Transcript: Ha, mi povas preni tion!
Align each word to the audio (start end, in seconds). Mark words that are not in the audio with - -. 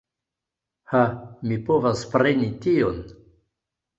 Ha, 0.93 1.01
mi 1.51 1.59
povas 1.67 2.01
preni 2.15 2.47
tion! 2.65 2.99